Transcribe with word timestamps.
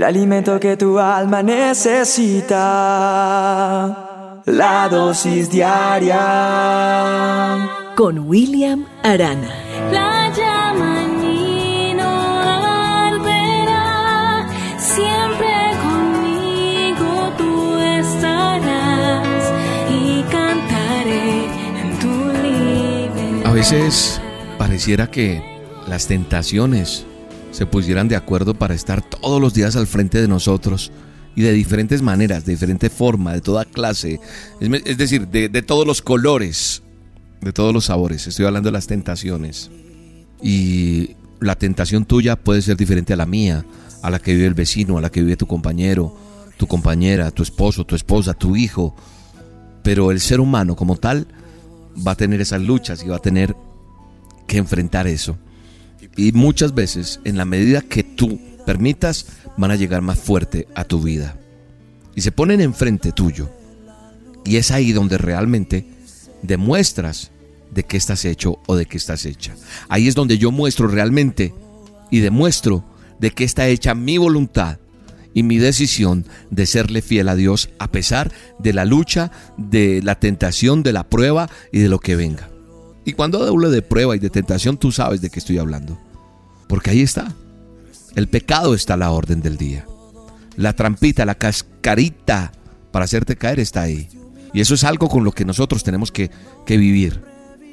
el 0.00 0.04
alimento 0.04 0.58
que 0.58 0.78
tu 0.78 0.98
alma 0.98 1.42
necesita. 1.42 2.56
La 4.46 4.88
dosis 4.88 5.50
diaria. 5.50 6.16
Con 7.94 8.20
William 8.20 8.86
Arana. 9.02 9.50
La 9.92 10.32
llama 10.34 11.06
no. 11.96 12.40
Siempre 14.78 15.52
conmigo 15.84 17.34
tú 17.36 17.78
estarás 17.78 19.52
y 19.90 20.22
cantaré 20.32 21.44
en 21.78 21.98
tu 21.98 22.32
libertad. 22.40 23.50
A 23.50 23.52
veces 23.52 24.18
pareciera 24.56 25.10
que 25.10 25.42
las 25.86 26.06
tentaciones 26.06 27.04
se 27.50 27.66
pusieran 27.66 28.08
de 28.08 28.16
acuerdo 28.16 28.54
para 28.54 28.74
estar 28.74 29.02
todos 29.02 29.40
los 29.40 29.54
días 29.54 29.76
al 29.76 29.86
frente 29.86 30.20
de 30.20 30.28
nosotros 30.28 30.92
y 31.34 31.42
de 31.42 31.52
diferentes 31.52 32.02
maneras, 32.02 32.44
de 32.44 32.52
diferente 32.52 32.90
forma, 32.90 33.32
de 33.32 33.40
toda 33.40 33.64
clase, 33.64 34.20
es, 34.60 34.98
decir, 34.98 35.28
de, 35.28 35.48
de 35.48 35.62
todos 35.62 35.86
los 35.86 36.02
colores, 36.02 36.82
de 37.40 37.52
todos 37.52 37.72
los 37.72 37.86
sabores. 37.86 38.26
Estoy 38.26 38.46
hablando 38.46 38.68
de 38.68 38.72
las 38.72 38.86
tentaciones. 38.86 39.70
Y 40.42 41.16
la 41.40 41.56
tentación 41.56 42.04
tuya 42.04 42.36
puede 42.36 42.62
ser 42.62 42.76
diferente 42.76 43.12
a 43.12 43.16
la 43.16 43.26
mía, 43.26 43.64
a 44.02 44.10
la 44.10 44.18
que 44.18 44.34
vive 44.34 44.46
el 44.46 44.54
vecino, 44.54 44.98
a 44.98 45.00
la 45.00 45.10
que 45.10 45.22
vive 45.22 45.36
tu 45.36 45.46
compañero, 45.46 46.16
tu 46.56 46.66
compañera, 46.66 47.30
tu 47.30 47.42
esposo, 47.42 47.84
tu 47.84 47.94
esposa, 47.94 48.34
tu 48.34 48.56
hijo. 48.56 48.94
Pero 49.82 50.10
el 50.10 50.20
ser 50.20 50.40
humano 50.40 50.76
como 50.76 50.96
tal 50.96 51.26
va 52.06 52.12
a 52.12 52.16
tener 52.16 52.40
esas 52.40 52.60
luchas 52.60 53.02
y 53.04 53.08
va 53.08 53.16
a 53.16 53.20
tener 53.20 53.56
que 54.46 54.58
enfrentar 54.58 55.06
eso. 55.06 55.38
Y 56.16 56.32
muchas 56.32 56.74
veces, 56.74 57.20
en 57.24 57.36
la 57.36 57.44
medida 57.44 57.82
que 57.82 58.02
tú 58.02 58.40
permitas, 58.66 59.26
van 59.56 59.70
a 59.70 59.76
llegar 59.76 60.02
más 60.02 60.18
fuerte 60.18 60.66
a 60.74 60.84
tu 60.84 61.02
vida. 61.02 61.36
Y 62.14 62.20
se 62.22 62.32
ponen 62.32 62.60
enfrente 62.60 63.12
tuyo. 63.12 63.50
Y 64.44 64.56
es 64.56 64.70
ahí 64.70 64.92
donde 64.92 65.18
realmente 65.18 65.86
demuestras 66.42 67.30
de 67.70 67.84
qué 67.84 67.96
estás 67.96 68.24
hecho 68.24 68.58
o 68.66 68.76
de 68.76 68.86
qué 68.86 68.96
estás 68.96 69.24
hecha. 69.26 69.54
Ahí 69.88 70.08
es 70.08 70.14
donde 70.14 70.38
yo 70.38 70.50
muestro 70.50 70.88
realmente 70.88 71.54
y 72.10 72.20
demuestro 72.20 72.84
de 73.18 73.30
qué 73.30 73.44
está 73.44 73.68
hecha 73.68 73.94
mi 73.94 74.18
voluntad 74.18 74.78
y 75.34 75.42
mi 75.42 75.58
decisión 75.58 76.26
de 76.50 76.66
serle 76.66 77.02
fiel 77.02 77.28
a 77.28 77.36
Dios 77.36 77.70
a 77.78 77.92
pesar 77.92 78.32
de 78.58 78.72
la 78.72 78.84
lucha, 78.84 79.30
de 79.56 80.00
la 80.02 80.18
tentación, 80.18 80.82
de 80.82 80.92
la 80.92 81.08
prueba 81.08 81.48
y 81.72 81.78
de 81.78 81.88
lo 81.88 82.00
que 82.00 82.16
venga. 82.16 82.48
Y 83.04 83.12
cuando 83.12 83.42
hablo 83.46 83.70
de 83.70 83.82
prueba 83.82 84.14
y 84.14 84.18
de 84.18 84.30
tentación, 84.30 84.76
tú 84.76 84.92
sabes 84.92 85.20
de 85.20 85.30
qué 85.30 85.38
estoy 85.38 85.58
hablando. 85.58 85.98
Porque 86.68 86.90
ahí 86.90 87.00
está. 87.00 87.34
El 88.14 88.28
pecado 88.28 88.74
está 88.74 88.94
a 88.94 88.98
la 88.98 89.10
orden 89.10 89.40
del 89.40 89.56
día. 89.56 89.86
La 90.56 90.74
trampita, 90.74 91.24
la 91.24 91.34
cascarita 91.34 92.52
para 92.90 93.04
hacerte 93.04 93.36
caer 93.36 93.60
está 93.60 93.82
ahí. 93.82 94.08
Y 94.52 94.60
eso 94.60 94.74
es 94.74 94.84
algo 94.84 95.08
con 95.08 95.24
lo 95.24 95.32
que 95.32 95.44
nosotros 95.44 95.82
tenemos 95.84 96.10
que, 96.10 96.30
que 96.66 96.76
vivir. 96.76 97.22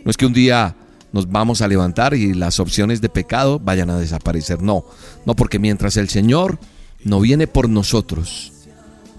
No 0.05 0.11
es 0.11 0.17
que 0.17 0.25
un 0.25 0.33
día 0.33 0.75
nos 1.11 1.29
vamos 1.29 1.61
a 1.61 1.67
levantar 1.67 2.13
y 2.13 2.33
las 2.33 2.59
opciones 2.59 3.01
de 3.01 3.09
pecado 3.09 3.59
vayan 3.59 3.89
a 3.89 3.97
desaparecer. 3.97 4.61
No, 4.61 4.85
no, 5.25 5.35
porque 5.35 5.59
mientras 5.59 5.97
el 5.97 6.09
Señor 6.09 6.59
no 7.03 7.19
viene 7.19 7.47
por 7.47 7.69
nosotros, 7.69 8.53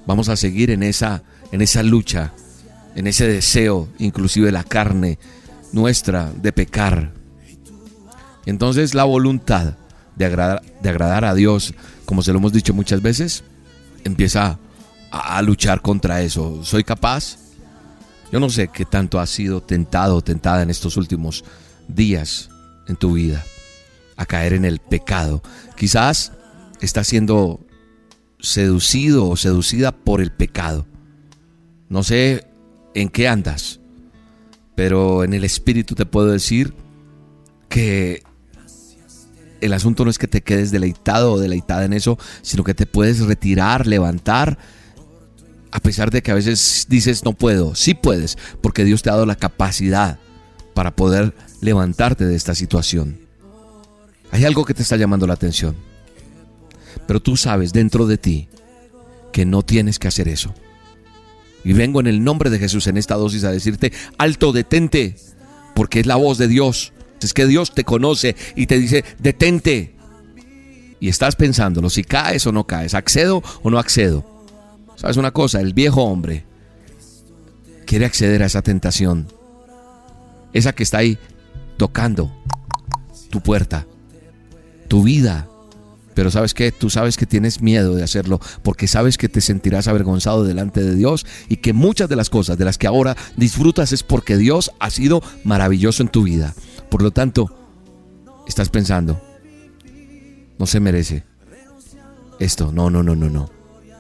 vamos 0.07 0.29
a 0.29 0.37
seguir 0.37 0.71
en 0.71 0.83
esa, 0.83 1.23
en 1.53 1.63
esa 1.63 1.83
lucha, 1.83 2.33
en 2.95 3.07
ese 3.07 3.27
deseo, 3.27 3.89
inclusive 3.99 4.53
la 4.53 4.65
carne 4.65 5.19
nuestra 5.73 6.33
de 6.33 6.53
pecar. 6.53 7.13
Entonces 8.47 8.95
la 8.95 9.05
voluntad 9.05 9.75
de 10.17 10.25
agradar, 10.25 10.63
de 10.83 10.89
agradar 10.89 11.25
a 11.25 11.35
Dios, 11.35 11.75
como 12.05 12.23
se 12.23 12.33
lo 12.33 12.39
hemos 12.39 12.53
dicho 12.53 12.75
muchas 12.75 13.03
veces, 13.03 13.45
empieza 14.05 14.59
a, 15.11 15.37
a 15.37 15.43
luchar 15.43 15.83
contra 15.83 16.23
eso. 16.23 16.65
¿Soy 16.65 16.85
capaz? 16.85 17.37
Yo 18.33 18.41
no 18.41 18.51
sé 18.51 18.69
qué 18.69 18.85
tanto 18.85 19.21
has 19.21 19.31
sido 19.31 19.63
tentado 19.63 20.17
o 20.17 20.23
tentada 20.23 20.63
en 20.63 20.71
estos 20.71 20.97
últimos 20.97 21.45
días 21.89 22.51
en 22.87 22.97
tu 22.97 23.15
vida 23.15 23.45
a 24.17 24.27
caer 24.27 24.53
en 24.53 24.65
el 24.65 24.81
pecado. 24.81 25.43
Quizás 25.77 26.33
estás 26.81 27.07
siendo 27.07 27.61
seducido 28.41 29.29
o 29.29 29.37
seducida 29.37 29.93
por 29.93 30.21
el 30.21 30.33
pecado. 30.33 30.87
No 31.89 32.03
sé 32.03 32.47
en 32.95 33.09
qué 33.09 33.29
andas, 33.29 33.81
pero 34.79 35.25
en 35.25 35.35
el 35.35 35.43
espíritu 35.43 35.97
te 35.97 36.07
puedo 36.07 36.29
decir 36.29 36.73
que 37.69 38.23
el 39.61 39.73
asunto 39.73 40.05
no 40.05 40.11
es 40.11 40.19
que 40.19 40.29
te 40.29 40.41
quedes 40.41 40.71
deleitado 40.71 41.33
o 41.33 41.41
deleitada 41.41 41.85
en 41.85 41.93
eso, 41.93 42.17
sino 42.43 42.63
que 42.63 42.75
te 42.75 42.87
puedes 42.87 43.19
retirar, 43.27 43.89
levantar 43.89 44.57
a 45.73 45.81
pesar 45.81 46.13
de 46.13 46.23
que 46.23 46.31
a 46.31 46.35
veces 46.35 46.87
dices 46.89 47.25
no 47.25 47.33
puedo, 47.33 47.75
sí 47.75 47.95
puedes, 47.95 48.39
porque 48.61 48.85
Dios 48.85 49.03
te 49.03 49.11
ha 49.11 49.15
dado 49.15 49.27
la 49.27 49.35
capacidad 49.35 50.21
para 50.75 50.95
poder 50.95 51.35
levantarte 51.61 52.25
de 52.25 52.37
esta 52.37 52.55
situación. 52.55 53.19
Hay 54.31 54.45
algo 54.45 54.65
que 54.65 54.75
te 54.75 54.83
está 54.83 54.95
llamando 54.95 55.27
la 55.27 55.35
atención, 55.35 55.75
pero 57.09 57.19
tú 57.19 57.37
sabes 57.37 57.73
dentro 57.73 58.07
de 58.07 58.17
ti 58.17 58.49
que 59.33 59.45
no 59.45 59.65
tienes 59.65 59.99
que 59.99 60.07
hacer 60.07 60.29
eso. 60.29 60.55
Y 61.65 61.73
vengo 61.73 62.01
en 62.01 62.07
el 62.07 62.23
nombre 62.23 62.51
de 62.51 62.59
Jesús 62.59 62.87
en 62.87 62.97
esta 62.97 63.17
dosis 63.17 63.45
a 63.45 63.51
decirte, 63.51 63.93
alto, 64.17 64.53
detente, 64.53 65.17
porque 65.75 66.01
es 66.01 66.07
la 66.07 66.17
voz 66.17 66.39
de 66.39 66.49
Dios. 66.49 66.93
Es 67.21 67.35
que 67.35 67.47
Dios 67.47 67.75
te 67.75 67.85
conoce 67.85 68.37
y 68.55 68.67
te 68.67 68.79
dice, 68.79 69.05
detente. 69.19 69.95
Y 71.01 71.09
estás 71.09 71.37
pensándolo, 71.37 71.91
si 71.91 72.03
caes 72.05 72.47
o 72.47 72.53
no 72.53 72.67
caes, 72.67 72.95
accedo 72.95 73.43
o 73.63 73.71
no 73.71 73.79
accedo. 73.79 74.25
¿Sabes 74.97 75.17
una 75.17 75.31
cosa? 75.31 75.61
El 75.61 75.75
viejo 75.75 76.03
hombre 76.03 76.45
quiere 77.87 78.05
acceder 78.05 78.43
a 78.43 78.47
esa 78.47 78.63
tentación. 78.63 79.29
Esa 80.53 80.75
que 80.75 80.83
está 80.83 80.99
ahí 80.99 81.19
tocando 81.77 82.33
tu 83.31 83.41
puerta, 83.41 83.87
tu 84.89 85.03
vida. 85.03 85.49
Pero 86.19 86.33
sabes 86.33 86.53
que 86.53 86.73
tú 86.73 86.91
sabes 86.91 87.17
que 87.17 87.27
tienes 87.27 87.63
miedo 87.63 87.95
de 87.95 88.03
hacerlo 88.03 88.41
porque 88.65 88.89
sabes 88.89 89.17
que 89.17 89.29
te 89.29 89.41
sentirás 89.41 89.87
avergonzado 89.87 90.43
delante 90.43 90.83
de 90.83 90.97
Dios 90.97 91.25
y 91.49 91.59
que 91.59 91.73
muchas 91.73 92.09
de 92.09 92.17
las 92.17 92.29
cosas 92.29 92.59
de 92.59 92.65
las 92.65 92.77
que 92.77 92.89
ahora 92.89 93.17
disfrutas 93.37 93.93
es 93.93 94.03
porque 94.03 94.37
Dios 94.37 94.73
ha 94.81 94.91
sido 94.91 95.23
maravilloso 95.45 96.03
en 96.03 96.09
tu 96.09 96.25
vida. 96.25 96.57
Por 96.91 97.03
lo 97.03 97.13
tanto, 97.13 97.57
estás 98.49 98.69
pensando, 98.69 99.23
no 100.59 100.67
se 100.67 100.81
merece 100.81 101.23
esto, 102.41 102.73
no, 102.73 102.91
no, 102.91 103.05
no, 103.05 103.15
no, 103.15 103.31
no. 103.31 103.49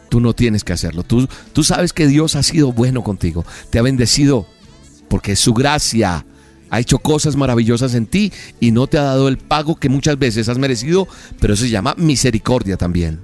Tú 0.09 0.19
no 0.19 0.35
tienes 0.35 0.65
que 0.65 0.73
hacerlo. 0.73 1.05
Tú, 1.05 1.29
tú 1.53 1.62
sabes 1.62 1.93
que 1.93 2.09
Dios 2.09 2.35
ha 2.35 2.43
sido 2.43 2.73
bueno 2.73 3.05
contigo. 3.05 3.45
Te 3.71 3.79
ha 3.79 3.83
bendecido 3.83 4.49
porque 5.09 5.37
su 5.37 5.55
gracia 5.55 6.27
ha 6.71 6.81
hecho 6.81 6.99
cosas 6.99 7.37
maravillosas 7.37 7.95
en 7.95 8.06
ti 8.06 8.33
y 8.61 8.71
no 8.71 8.87
te 8.87 8.99
ha 8.99 9.03
dado 9.03 9.29
el 9.29 9.39
pago 9.39 9.77
que 9.77 9.89
muchas 9.89 10.19
veces 10.19 10.49
has 10.49 10.59
merecido, 10.59 11.09
pero 11.41 11.55
eso 11.55 11.65
se 11.65 11.71
llama 11.71 11.95
misericordia 11.97 12.77
también. 12.77 13.21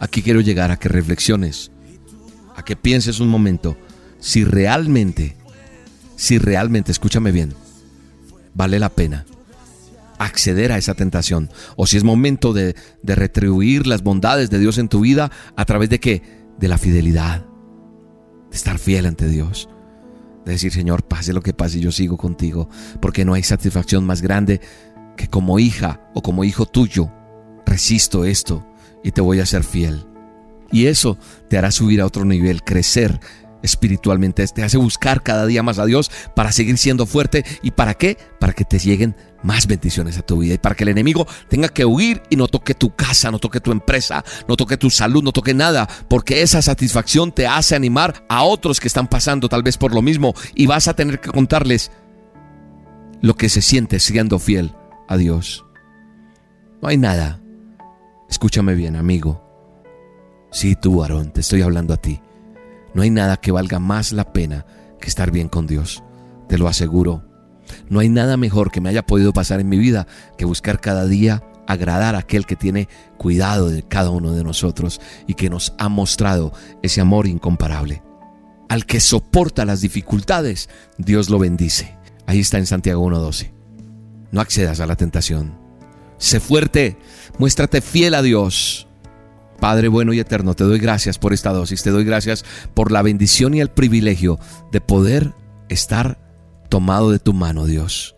Aquí 0.00 0.22
quiero 0.22 0.40
llegar 0.40 0.70
a 0.70 0.78
que 0.78 0.88
reflexiones, 0.88 1.70
a 2.56 2.64
que 2.64 2.76
pienses 2.76 3.20
un 3.20 3.28
momento 3.28 3.76
si 4.20 4.44
realmente, 4.44 5.36
si 6.16 6.38
realmente, 6.38 6.92
escúchame 6.92 7.32
bien, 7.32 7.54
vale 8.54 8.78
la 8.78 8.88
pena 8.88 9.26
acceder 10.18 10.72
a 10.72 10.78
esa 10.78 10.94
tentación 10.94 11.48
o 11.76 11.86
si 11.86 11.96
es 11.96 12.02
momento 12.02 12.52
de, 12.52 12.74
de 13.02 13.14
retribuir 13.14 13.86
las 13.86 14.02
bondades 14.02 14.50
de 14.50 14.58
Dios 14.58 14.78
en 14.78 14.88
tu 14.88 15.00
vida 15.00 15.30
a 15.54 15.64
través 15.64 15.90
de 15.90 16.00
qué? 16.00 16.22
De 16.58 16.66
la 16.66 16.76
fidelidad, 16.76 17.46
de 18.50 18.56
estar 18.56 18.78
fiel 18.78 19.06
ante 19.06 19.28
Dios, 19.28 19.68
de 20.48 20.54
decir 20.54 20.72
Señor, 20.72 21.04
pase 21.04 21.32
lo 21.32 21.42
que 21.42 21.52
pase, 21.52 21.78
yo 21.78 21.92
sigo 21.92 22.16
contigo, 22.16 22.68
porque 23.00 23.24
no 23.24 23.34
hay 23.34 23.42
satisfacción 23.42 24.04
más 24.04 24.22
grande 24.22 24.60
que 25.16 25.28
como 25.28 25.58
hija 25.58 26.00
o 26.14 26.22
como 26.22 26.42
hijo 26.42 26.66
tuyo, 26.66 27.12
resisto 27.66 28.24
esto 28.24 28.66
y 29.04 29.12
te 29.12 29.20
voy 29.20 29.40
a 29.40 29.46
ser 29.46 29.62
fiel. 29.62 30.06
Y 30.70 30.86
eso 30.86 31.18
te 31.48 31.58
hará 31.58 31.70
subir 31.70 32.00
a 32.00 32.06
otro 32.06 32.24
nivel, 32.24 32.62
crecer 32.62 33.20
espiritualmente, 33.62 34.46
te 34.46 34.62
hace 34.62 34.78
buscar 34.78 35.22
cada 35.22 35.46
día 35.46 35.62
más 35.62 35.78
a 35.78 35.86
Dios 35.86 36.10
para 36.34 36.52
seguir 36.52 36.78
siendo 36.78 37.06
fuerte. 37.06 37.44
¿Y 37.62 37.72
para 37.72 37.94
qué? 37.94 38.16
Para 38.38 38.52
que 38.52 38.64
te 38.64 38.78
lleguen 38.78 39.16
más 39.42 39.66
bendiciones 39.66 40.18
a 40.18 40.22
tu 40.22 40.38
vida 40.38 40.54
y 40.54 40.58
para 40.58 40.74
que 40.74 40.84
el 40.84 40.90
enemigo 40.90 41.26
tenga 41.48 41.68
que 41.68 41.84
huir 41.84 42.22
y 42.28 42.36
no 42.36 42.48
toque 42.48 42.74
tu 42.74 42.94
casa, 42.94 43.30
no 43.30 43.38
toque 43.38 43.60
tu 43.60 43.70
empresa, 43.72 44.24
no 44.48 44.56
toque 44.56 44.76
tu 44.76 44.90
salud, 44.90 45.22
no 45.22 45.32
toque 45.32 45.54
nada, 45.54 45.88
porque 46.08 46.42
esa 46.42 46.62
satisfacción 46.62 47.32
te 47.32 47.46
hace 47.46 47.76
animar 47.76 48.24
a 48.28 48.42
otros 48.42 48.80
que 48.80 48.88
están 48.88 49.06
pasando 49.06 49.48
tal 49.48 49.62
vez 49.62 49.76
por 49.76 49.94
lo 49.94 50.02
mismo 50.02 50.34
y 50.54 50.66
vas 50.66 50.88
a 50.88 50.94
tener 50.94 51.20
que 51.20 51.30
contarles 51.30 51.90
lo 53.20 53.34
que 53.34 53.48
se 53.48 53.62
siente 53.62 54.00
siendo 54.00 54.38
fiel 54.38 54.74
a 55.08 55.16
Dios. 55.16 55.64
No 56.80 56.88
hay 56.88 56.96
nada. 56.96 57.40
Escúchame 58.28 58.74
bien, 58.74 58.96
amigo. 58.96 59.44
Sí, 60.50 60.76
tú, 60.76 61.02
Aarón, 61.02 61.32
te 61.32 61.40
estoy 61.40 61.62
hablando 61.62 61.94
a 61.94 61.96
ti. 61.96 62.20
No 62.94 63.02
hay 63.02 63.10
nada 63.10 63.36
que 63.36 63.52
valga 63.52 63.78
más 63.78 64.12
la 64.12 64.32
pena 64.32 64.66
que 65.00 65.08
estar 65.08 65.30
bien 65.30 65.48
con 65.48 65.66
Dios. 65.66 66.02
Te 66.48 66.58
lo 66.58 66.68
aseguro. 66.68 67.24
No 67.88 68.00
hay 68.00 68.08
nada 68.08 68.36
mejor 68.36 68.70
que 68.70 68.80
me 68.80 68.88
haya 68.88 69.04
podido 69.04 69.32
pasar 69.32 69.60
en 69.60 69.68
mi 69.68 69.78
vida 69.78 70.06
que 70.36 70.44
buscar 70.44 70.80
cada 70.80 71.06
día 71.06 71.42
agradar 71.68 72.14
a 72.14 72.20
aquel 72.20 72.46
que 72.46 72.56
tiene 72.56 72.88
cuidado 73.18 73.68
de 73.68 73.82
cada 73.82 74.08
uno 74.08 74.32
de 74.32 74.42
nosotros 74.42 75.02
y 75.26 75.34
que 75.34 75.50
nos 75.50 75.74
ha 75.78 75.90
mostrado 75.90 76.52
ese 76.82 77.02
amor 77.02 77.26
incomparable. 77.26 78.02
Al 78.70 78.86
que 78.86 79.00
soporta 79.00 79.66
las 79.66 79.82
dificultades, 79.82 80.70
Dios 80.96 81.28
lo 81.28 81.38
bendice. 81.38 81.96
Ahí 82.26 82.40
está 82.40 82.56
en 82.58 82.66
Santiago 82.66 83.06
1.12. 83.06 83.52
No 84.32 84.40
accedas 84.40 84.80
a 84.80 84.86
la 84.86 84.96
tentación. 84.96 85.58
Sé 86.16 86.40
fuerte, 86.40 86.96
muéstrate 87.38 87.82
fiel 87.82 88.14
a 88.14 88.22
Dios. 88.22 88.87
Padre 89.60 89.88
bueno 89.88 90.12
y 90.12 90.20
eterno, 90.20 90.54
te 90.54 90.64
doy 90.64 90.78
gracias 90.78 91.18
por 91.18 91.32
esta 91.32 91.52
dosis, 91.52 91.82
te 91.82 91.90
doy 91.90 92.04
gracias 92.04 92.44
por 92.74 92.92
la 92.92 93.02
bendición 93.02 93.54
y 93.54 93.60
el 93.60 93.70
privilegio 93.70 94.38
de 94.72 94.80
poder 94.80 95.32
estar 95.68 96.18
tomado 96.68 97.10
de 97.10 97.18
tu 97.18 97.32
mano, 97.32 97.66
Dios. 97.66 98.14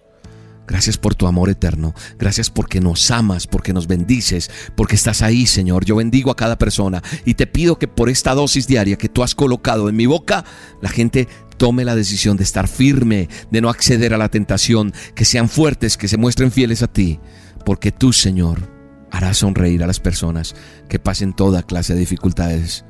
Gracias 0.70 0.98
por 0.98 1.16
tu 1.16 1.26
amor 1.26 1.50
eterno. 1.50 1.94
Gracias 2.16 2.48
porque 2.48 2.80
nos 2.80 3.10
amas, 3.10 3.48
porque 3.48 3.72
nos 3.72 3.88
bendices, 3.88 4.50
porque 4.76 4.94
estás 4.94 5.20
ahí, 5.20 5.44
Señor. 5.46 5.84
Yo 5.84 5.96
bendigo 5.96 6.30
a 6.30 6.36
cada 6.36 6.58
persona 6.58 7.02
y 7.24 7.34
te 7.34 7.48
pido 7.48 7.76
que 7.76 7.88
por 7.88 8.08
esta 8.08 8.36
dosis 8.36 8.68
diaria 8.68 8.96
que 8.96 9.08
tú 9.08 9.24
has 9.24 9.34
colocado 9.34 9.88
en 9.88 9.96
mi 9.96 10.06
boca, 10.06 10.44
la 10.80 10.88
gente 10.88 11.26
tome 11.56 11.84
la 11.84 11.96
decisión 11.96 12.36
de 12.36 12.44
estar 12.44 12.68
firme, 12.68 13.28
de 13.50 13.60
no 13.60 13.68
acceder 13.68 14.14
a 14.14 14.18
la 14.18 14.28
tentación, 14.28 14.92
que 15.16 15.24
sean 15.24 15.48
fuertes, 15.48 15.96
que 15.96 16.06
se 16.06 16.16
muestren 16.16 16.52
fieles 16.52 16.82
a 16.82 16.86
ti, 16.86 17.18
porque 17.66 17.90
tú, 17.90 18.12
Señor, 18.12 18.79
harás 19.10 19.38
sonreír 19.38 19.82
a 19.82 19.86
las 19.86 20.00
personas 20.00 20.54
que 20.88 20.98
pasen 20.98 21.32
toda 21.32 21.62
clase 21.62 21.94
de 21.94 22.00
dificultades. 22.00 22.84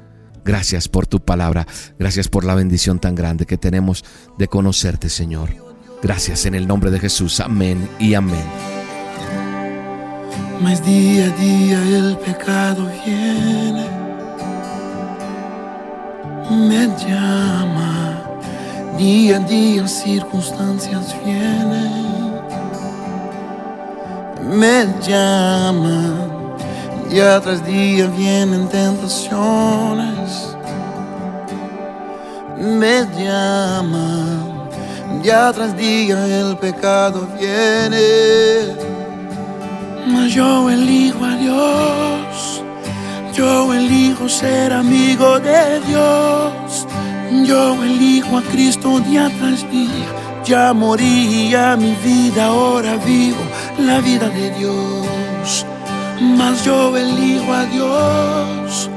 Gracias 0.44 0.88
por 0.88 1.06
tu 1.06 1.20
palabra, 1.20 1.66
gracias 1.98 2.28
por 2.28 2.44
la 2.44 2.54
bendición 2.54 2.98
tan 2.98 3.14
grande 3.14 3.46
que 3.46 3.58
tenemos 3.58 4.04
de 4.38 4.48
conocerte, 4.48 5.08
Señor. 5.08 5.50
Gracias 6.02 6.46
en 6.46 6.54
el 6.54 6.66
nombre 6.66 6.90
de 6.90 6.98
Jesús. 6.98 7.40
Amén 7.40 7.88
y 7.98 8.14
amén. 8.14 8.44
Me 16.50 16.86
llama. 17.06 18.22
Día 18.98 19.36
a 19.36 19.40
día 19.40 19.88
circunstancias 19.88 21.14
me 24.50 24.86
llama. 25.06 26.26
Día 27.08 27.40
tras 27.40 27.64
día 27.66 28.06
vienen 28.06 28.68
tentaciones, 28.68 30.56
me 32.56 33.04
llama 33.18 34.50
día 35.22 35.52
tras 35.52 35.76
día 35.76 36.24
el 36.24 36.56
pecado 36.56 37.26
viene. 37.38 38.76
Mas 40.06 40.32
yo 40.32 40.70
elijo 40.70 41.24
a 41.24 41.36
Dios, 41.36 42.62
yo 43.34 43.74
elijo 43.74 44.28
ser 44.28 44.72
amigo 44.72 45.38
de 45.40 45.80
Dios, 45.80 46.86
yo 47.44 47.74
elijo 47.84 48.38
a 48.38 48.42
Cristo 48.42 49.00
día 49.00 49.30
tras 49.38 49.70
día. 49.70 50.08
Ya 50.44 50.72
moría 50.72 51.76
mi 51.76 51.94
vida, 51.96 52.46
ahora 52.46 52.96
vivo 53.04 53.38
la 53.86 54.00
vida 54.00 54.28
de 54.28 54.50
Dios. 54.52 55.66
Mas 56.20 56.64
yo 56.64 56.96
elijo 56.96 57.52
a 57.52 57.64
Dios, 57.64 58.90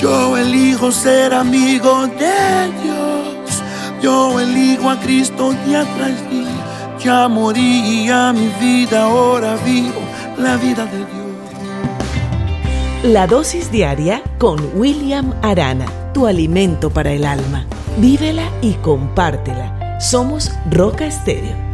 yo 0.00 0.36
elijo 0.36 0.90
ser 0.90 1.34
amigo 1.34 2.06
de 2.06 2.72
Dios. 2.82 3.62
Yo 4.02 4.38
elijo 4.40 4.88
a 4.90 4.98
Cristo 5.00 5.52
día 5.66 5.84
tras 5.96 6.30
día. 6.30 6.46
Ya 7.04 7.28
moría 7.28 8.32
mi 8.32 8.48
vida, 8.60 9.04
ahora 9.04 9.56
vivo 9.64 10.00
la 10.36 10.56
vida 10.56 10.84
de 10.86 10.98
Dios. 10.98 11.18
La 13.02 13.26
dosis 13.26 13.70
diaria 13.70 14.22
con 14.38 14.58
William 14.74 15.34
Arana, 15.42 15.86
tu 16.12 16.26
alimento 16.26 16.90
para 16.90 17.12
el 17.12 17.24
alma. 17.24 17.66
Vívela 17.98 18.48
y 18.62 18.74
compártela. 18.74 19.98
Somos 20.00 20.52
Roca 20.70 21.06
Estéreo 21.06 21.67